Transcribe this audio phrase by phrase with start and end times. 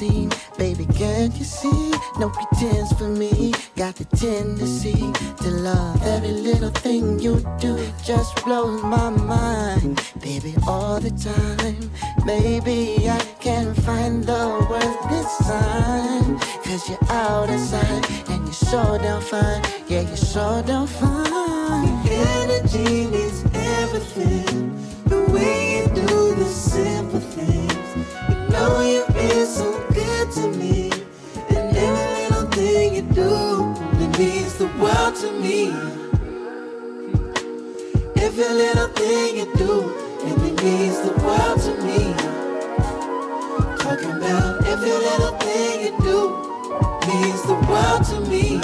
[0.00, 0.86] scene, baby.
[0.86, 1.90] Can't you see?
[2.18, 3.52] No pretense for me.
[3.76, 4.98] Got the tendency
[5.42, 7.72] to love every little thing you do.
[8.02, 11.90] Just blows my mind, baby, all the time.
[12.24, 16.38] Maybe I can't find the words this time.
[16.64, 19.62] Cause you're out of sight and you're so damn fine.
[19.86, 21.92] Yeah, you're so damn fine.
[22.08, 23.44] Energy needs
[23.82, 24.56] everything.
[25.12, 27.88] The way you do the simple things.
[28.30, 29.19] You know you've
[35.12, 35.72] the to me.
[38.16, 39.92] Every little thing you do,
[40.22, 42.14] it means the world to me.
[43.78, 46.18] Talking about every little thing you do
[47.08, 48.60] means the world to me.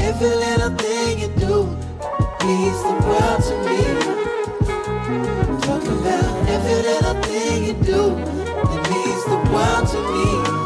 [0.00, 1.66] Every little thing you do
[2.46, 3.80] means the world to me.
[5.62, 8.16] Talking about every little thing you do,
[8.74, 10.63] it means the world to me.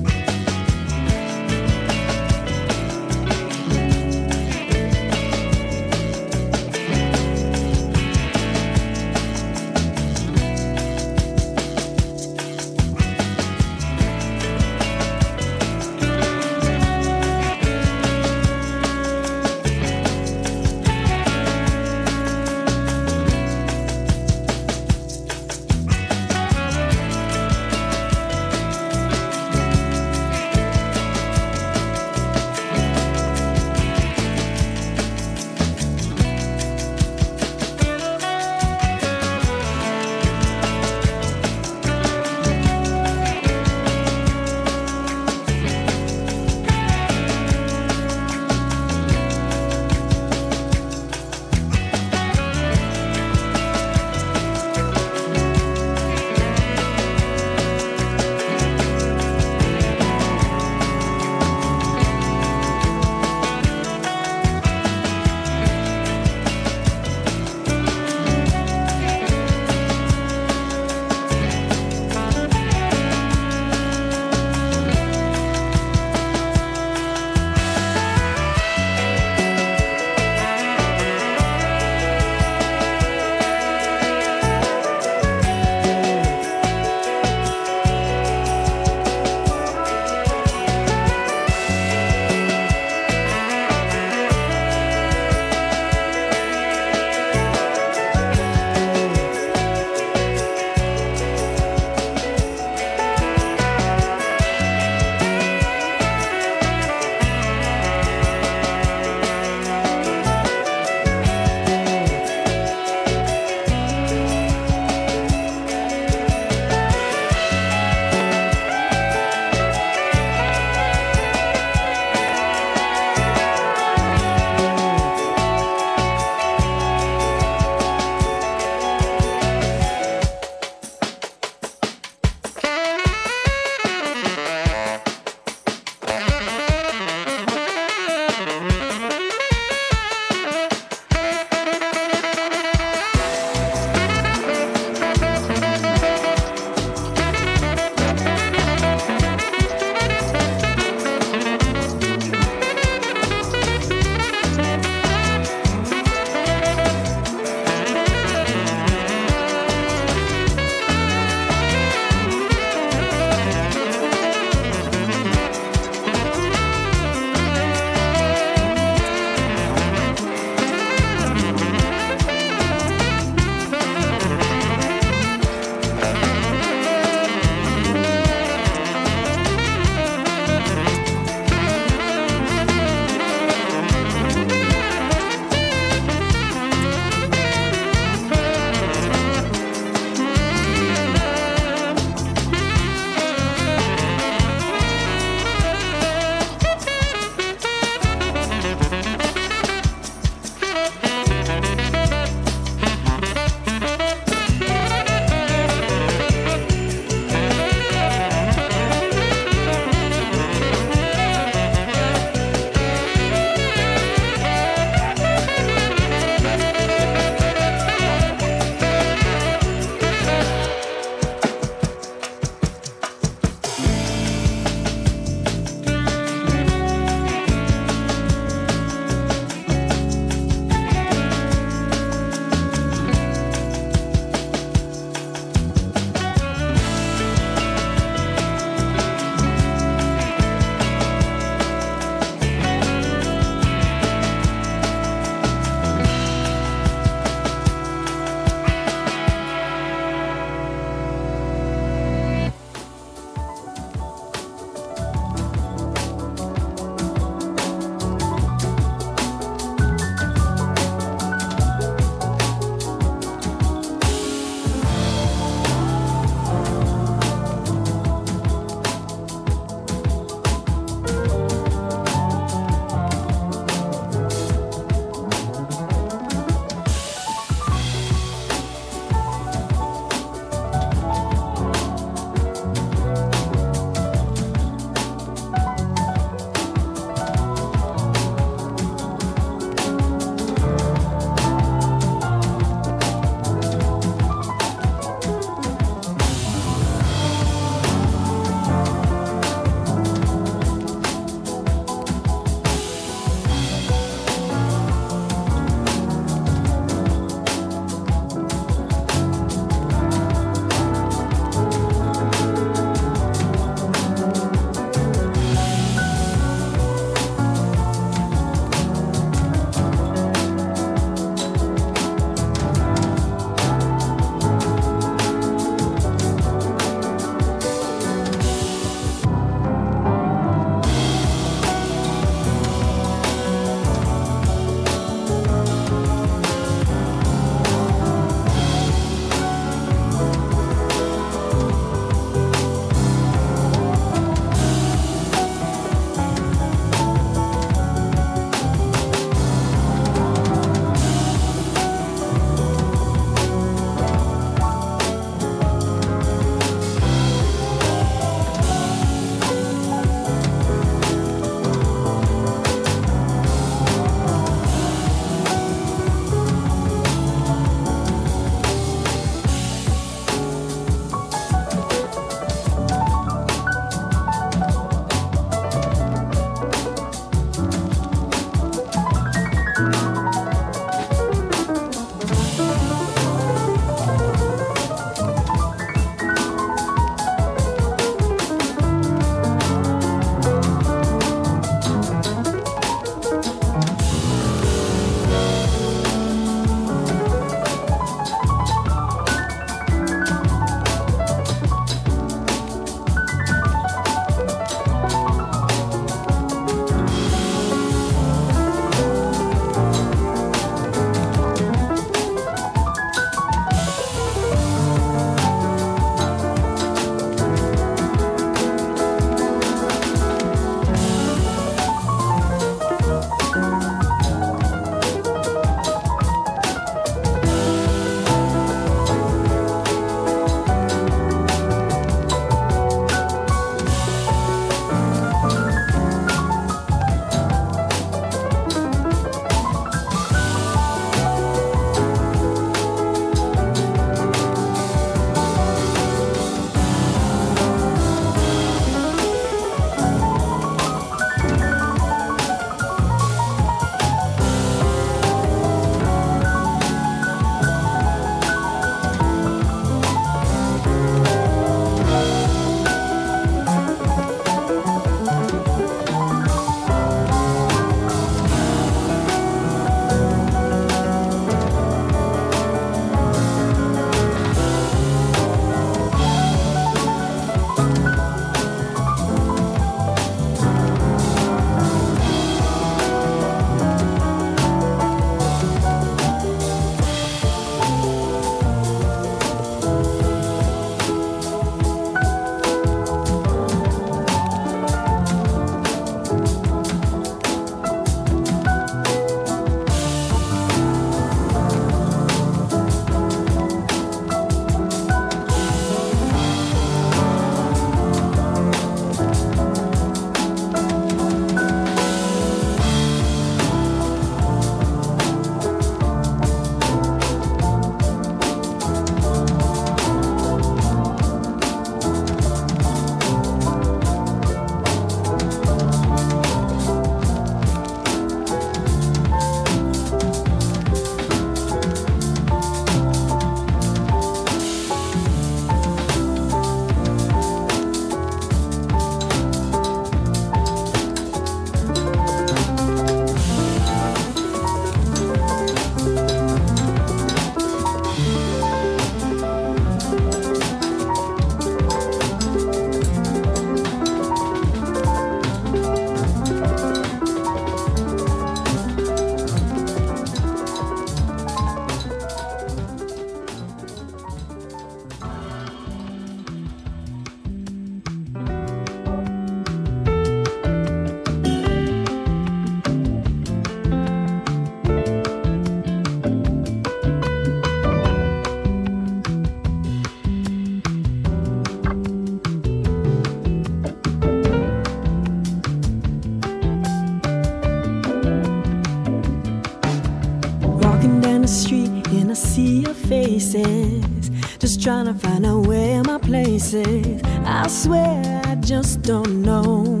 [595.18, 597.22] find out where my place is.
[597.44, 600.00] I swear I just don't know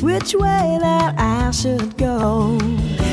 [0.00, 2.58] which way that I should go.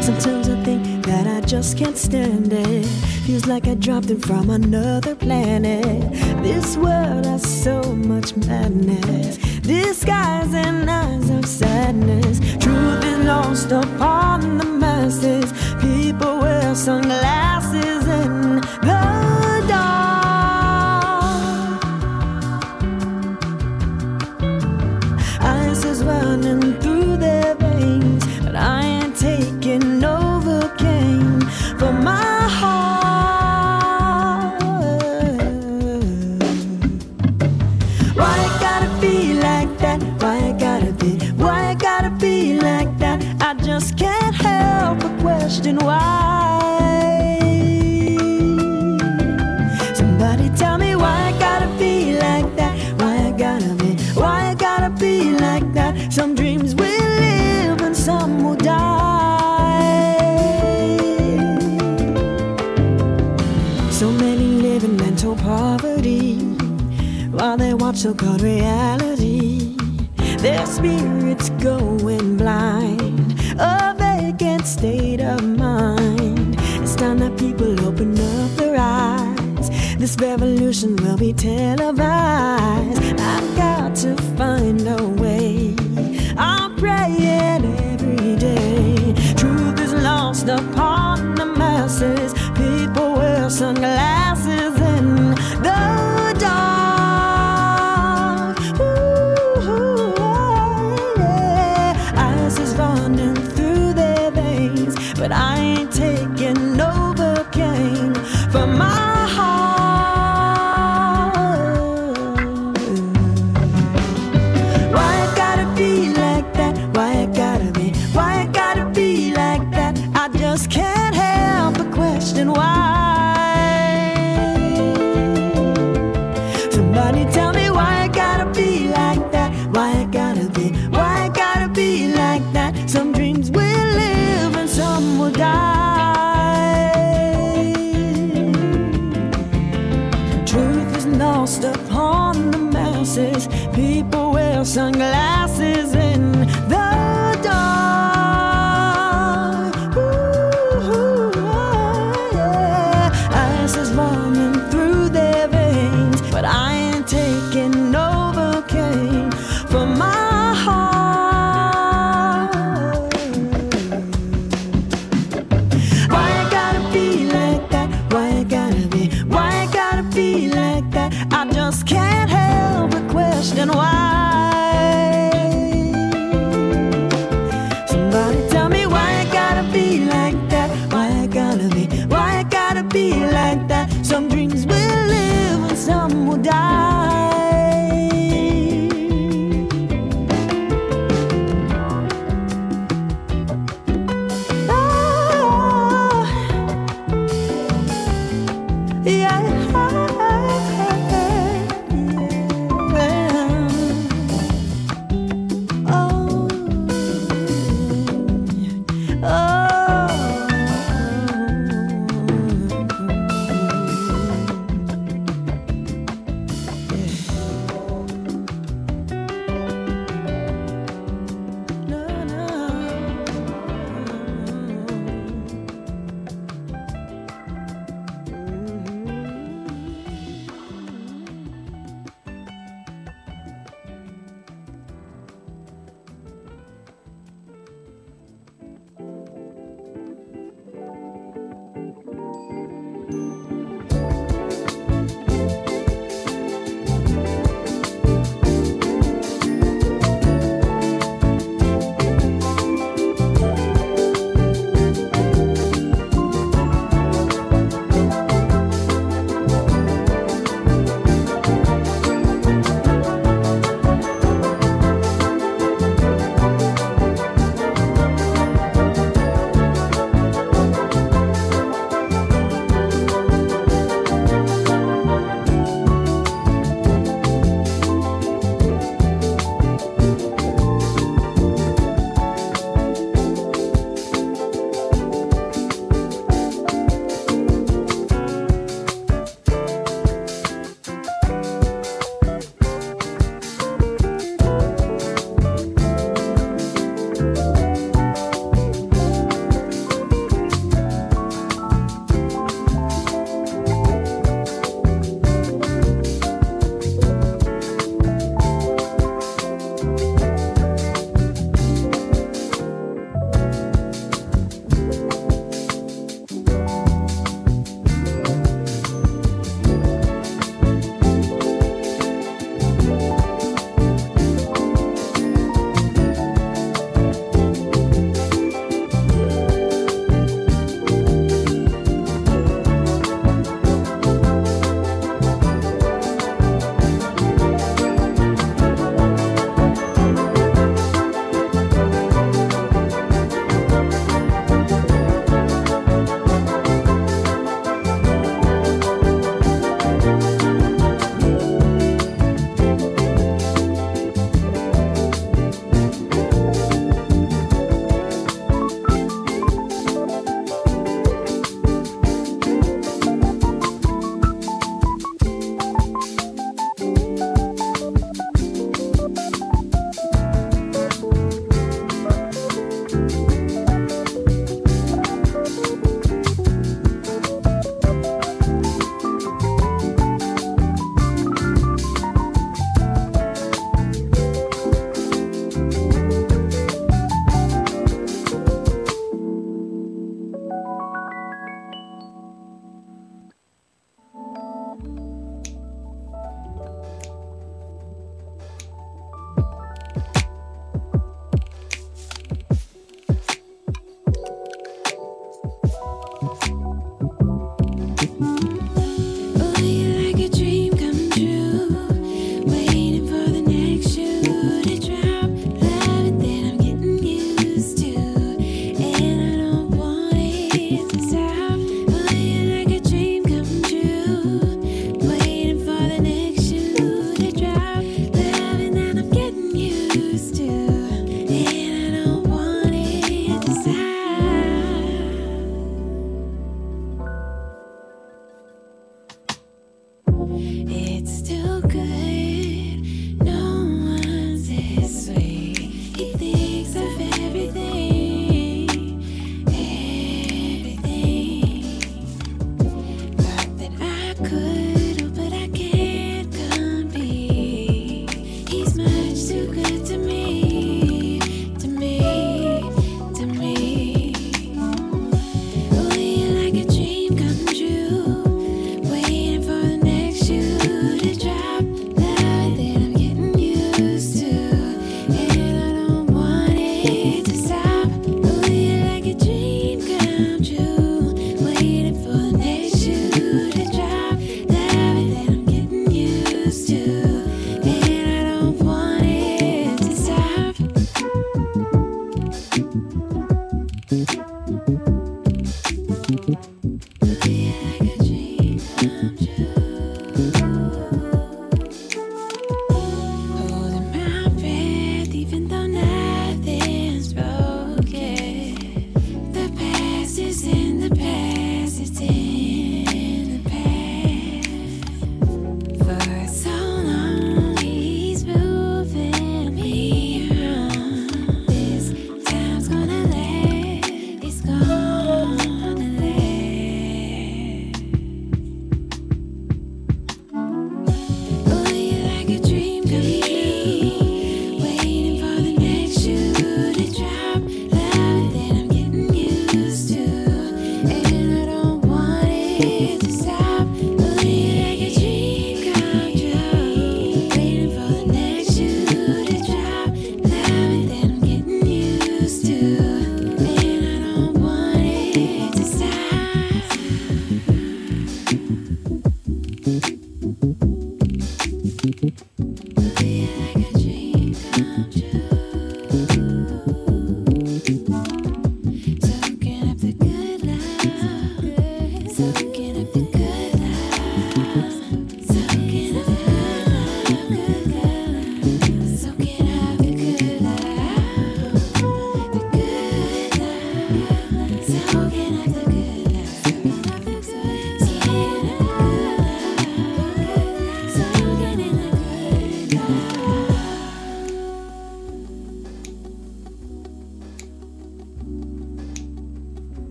[0.00, 2.86] Sometimes I think that I just can't stand it.
[3.26, 6.12] Feels like I dropped in from another planet.
[6.42, 9.38] This world has so much madness.
[9.62, 12.38] Disguise and eyes of sadness.
[12.62, 14.13] Truth is lost apart.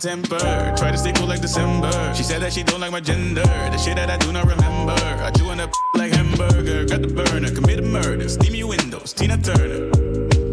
[0.00, 0.38] Temper.
[0.76, 1.92] Try to stay cool like December.
[2.14, 3.42] She said that she don't like my gender.
[3.42, 4.92] The shit that I do not remember.
[4.92, 6.86] I chew on the like hamburger.
[6.86, 7.50] Got the burner.
[7.50, 8.28] Committed murder.
[8.28, 9.12] Steamy windows.
[9.12, 9.92] Tina Turner.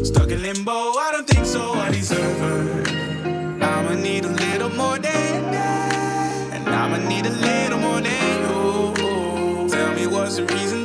[0.03, 0.71] Stuck in limbo.
[0.71, 1.73] I don't think so.
[1.73, 2.83] I deserve her.
[3.63, 6.53] I'ma need a little more than that.
[6.53, 9.69] And I'ma need a little more than you.
[9.69, 10.76] Tell me what's the reason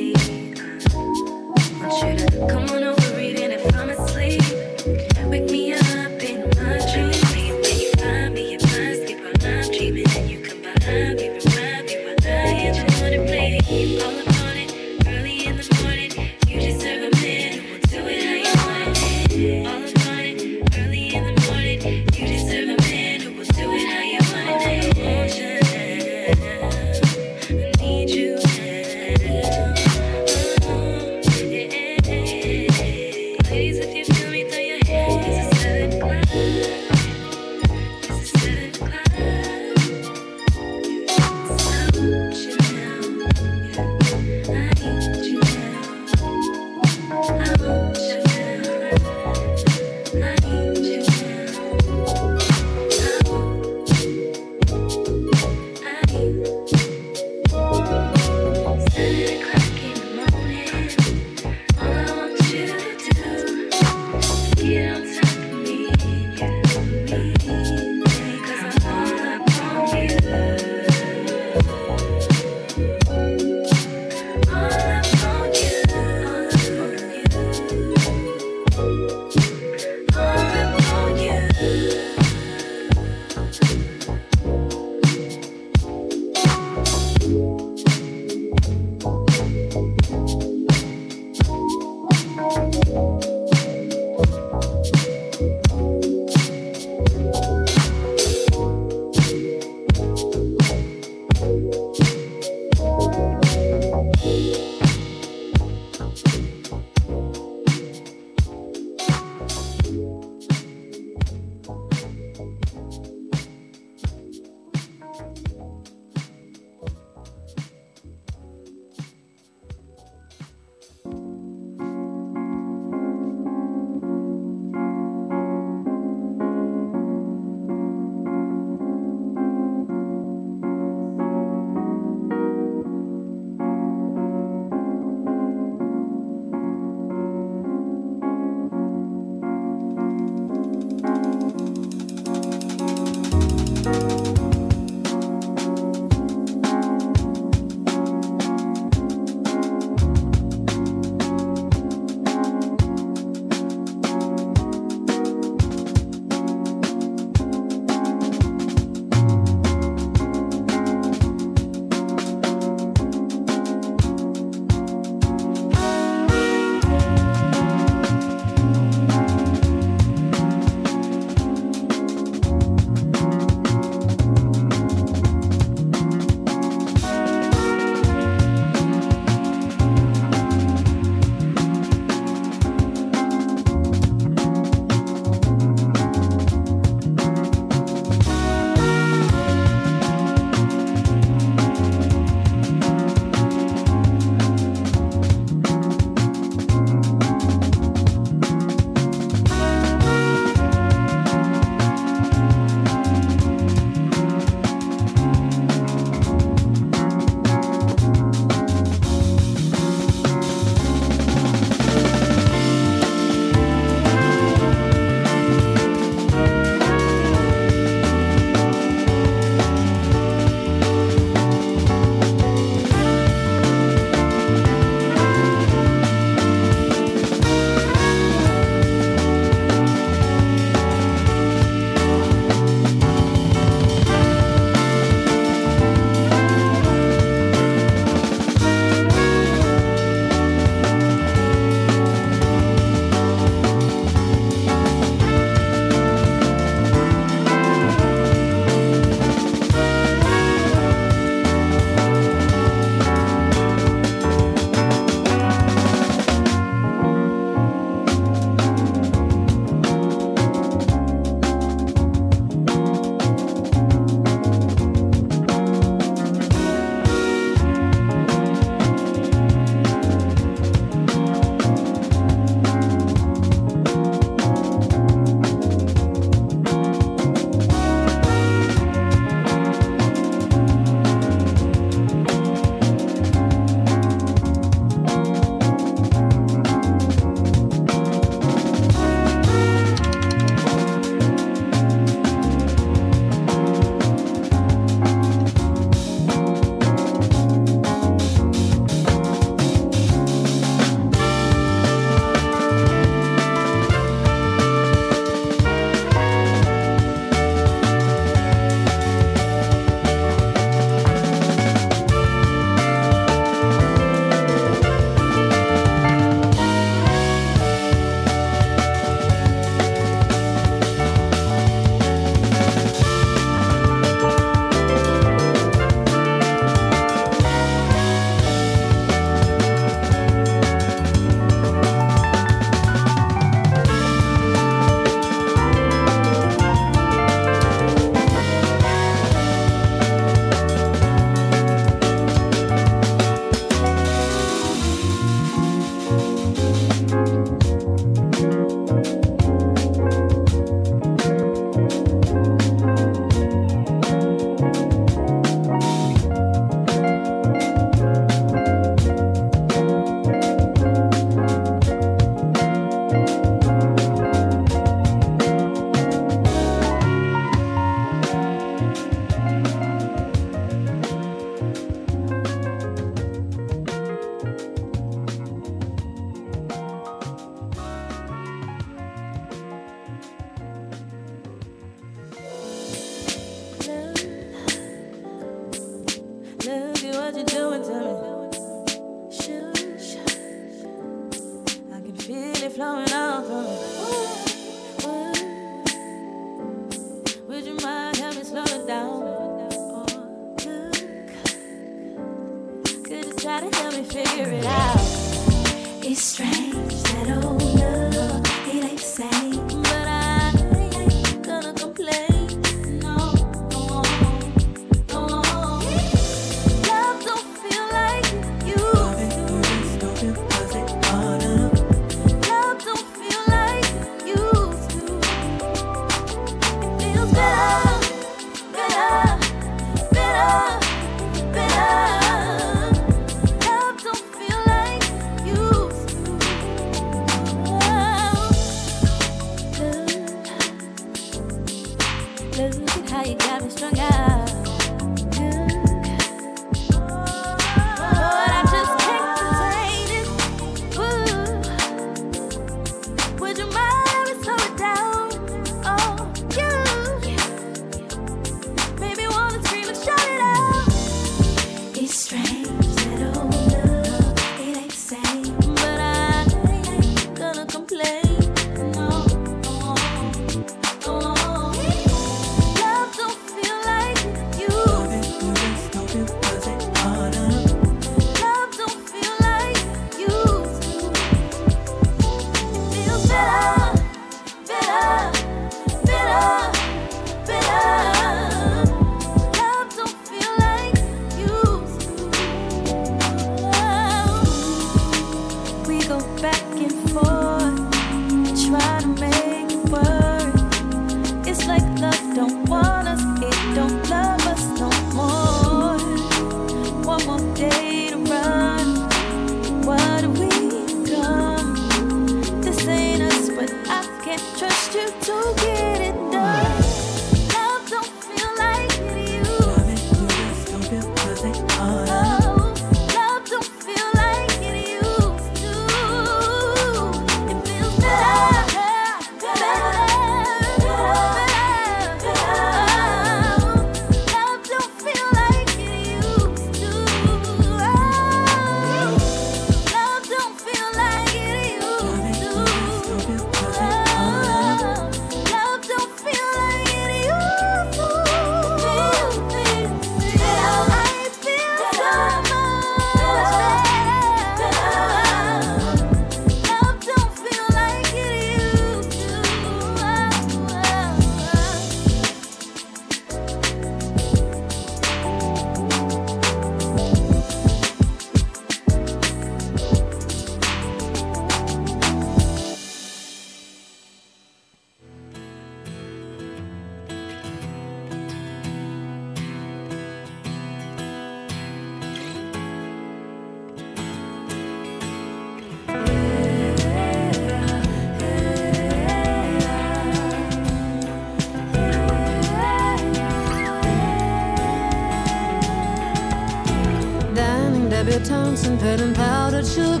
[598.65, 600.00] and and powdered sugar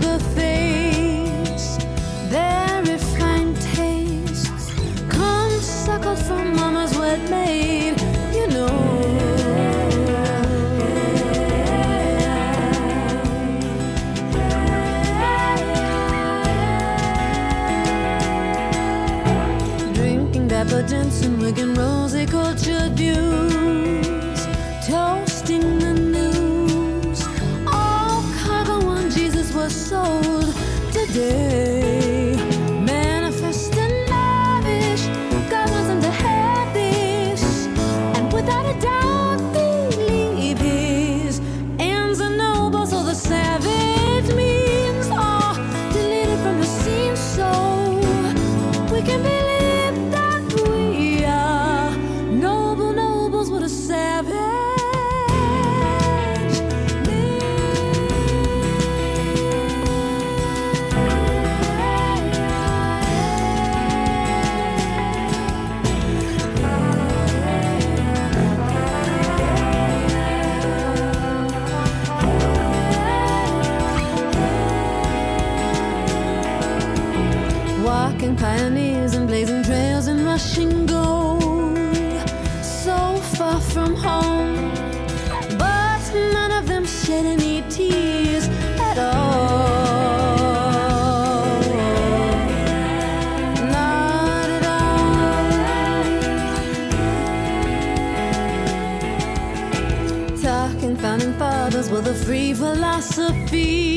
[102.31, 103.90] free philosophy.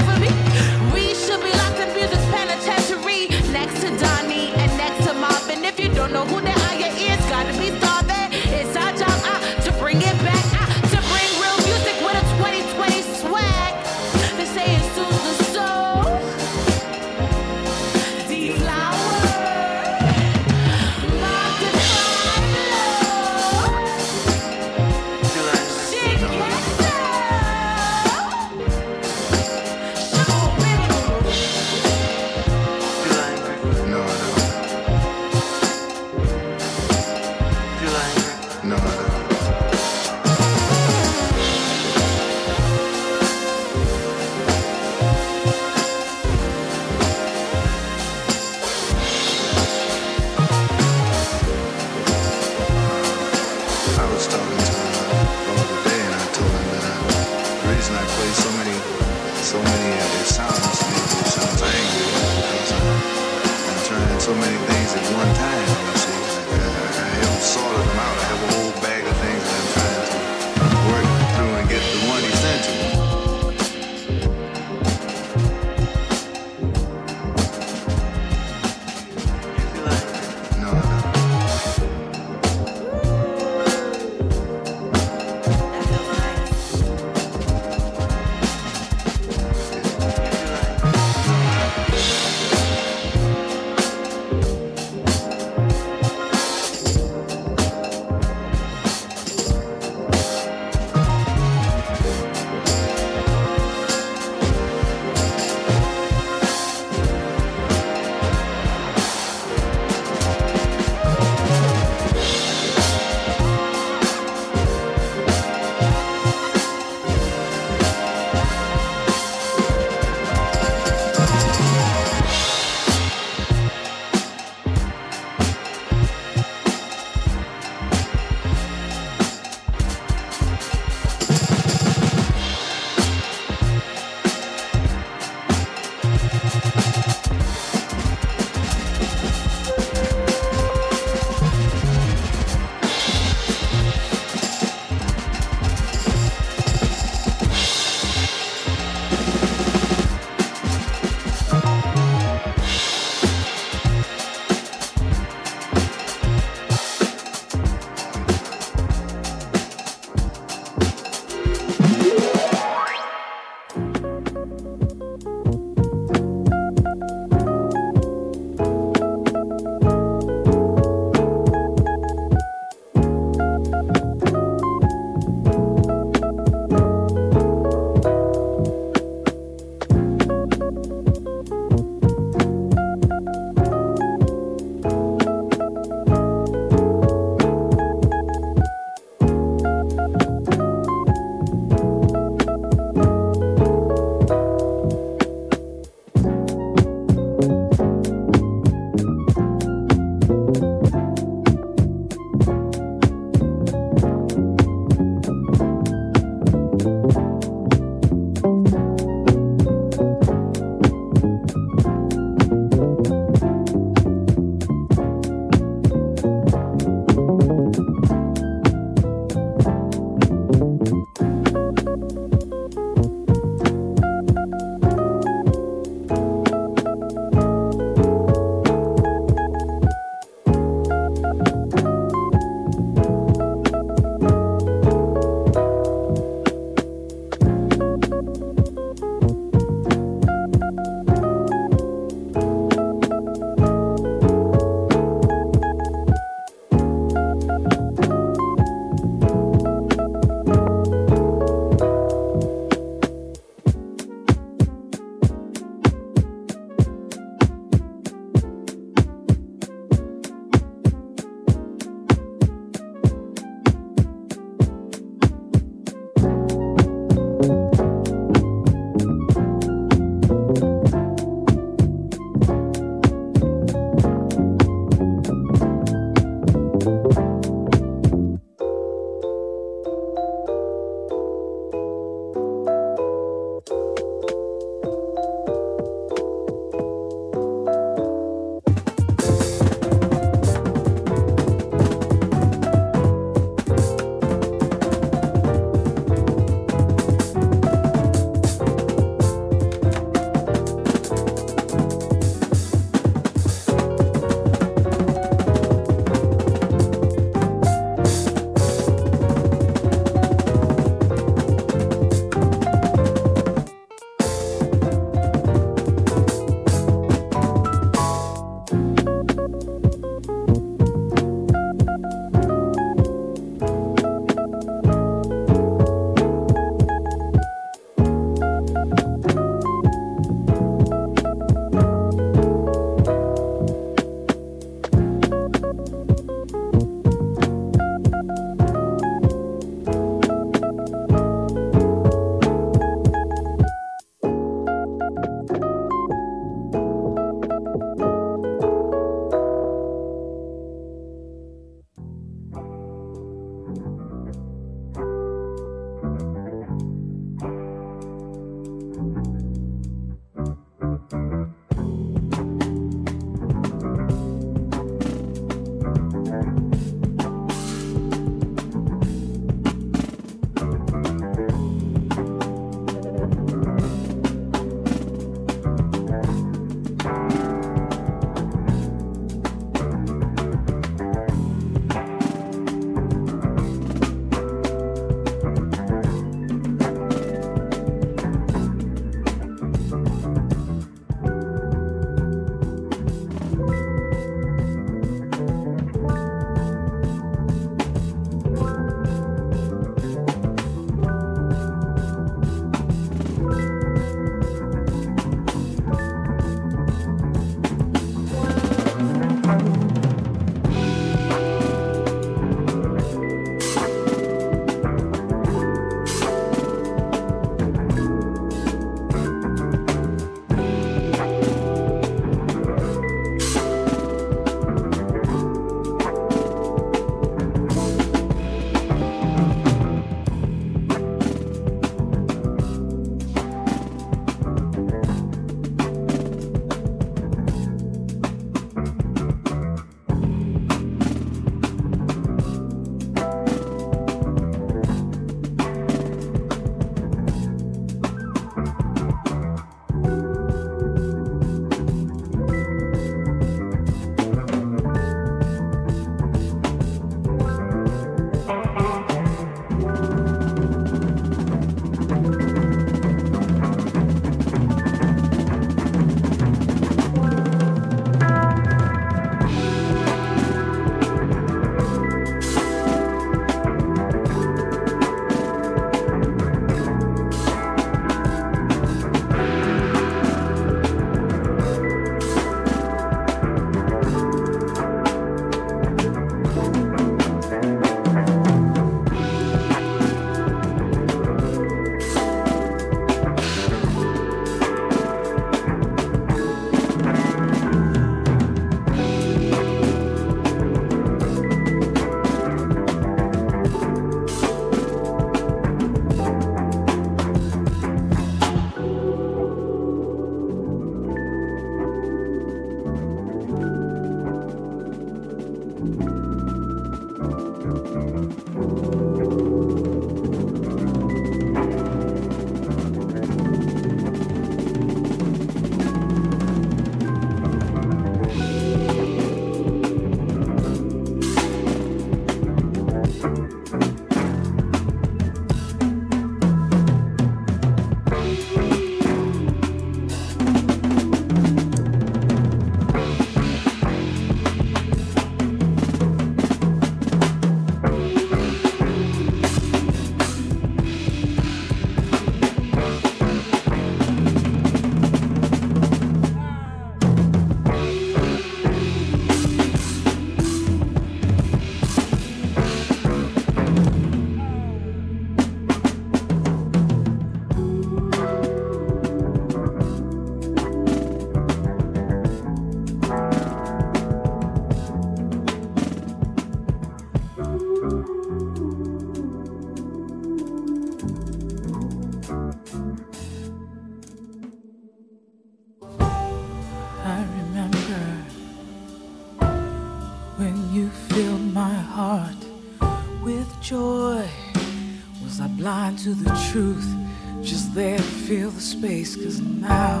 [598.80, 600.00] Space, cause now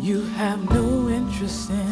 [0.00, 1.89] you have no interest in